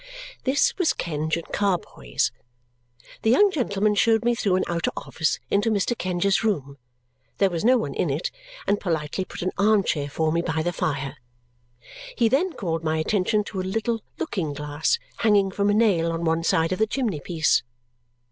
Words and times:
This 0.45 0.75
was 0.79 0.93
Kenge 0.93 1.37
and 1.37 1.45
Carboy's. 1.53 2.31
The 3.21 3.29
young 3.29 3.51
gentleman 3.51 3.93
showed 3.93 4.25
me 4.25 4.33
through 4.33 4.55
an 4.55 4.63
outer 4.67 4.89
office 4.97 5.37
into 5.51 5.69
Mr. 5.69 5.95
Kenge's 5.95 6.43
room 6.43 6.79
there 7.37 7.51
was 7.51 7.63
no 7.63 7.77
one 7.77 7.93
in 7.93 8.09
it 8.09 8.31
and 8.65 8.79
politely 8.79 9.25
put 9.25 9.43
an 9.43 9.51
arm 9.59 9.83
chair 9.83 10.09
for 10.09 10.31
me 10.31 10.41
by 10.41 10.63
the 10.63 10.73
fire. 10.73 11.17
He 12.17 12.27
then 12.29 12.53
called 12.53 12.83
my 12.83 12.97
attention 12.97 13.43
to 13.43 13.59
a 13.61 13.61
little 13.61 14.01
looking 14.17 14.53
glass 14.53 14.97
hanging 15.17 15.51
from 15.51 15.69
a 15.69 15.73
nail 15.75 16.11
on 16.11 16.25
one 16.25 16.43
side 16.43 16.71
of 16.71 16.79
the 16.79 16.87
chimney 16.87 17.19
piece. 17.19 17.61